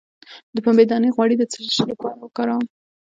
[0.55, 1.57] د پنبې دانه غوړي د څه
[1.91, 2.63] لپاره وکاروم؟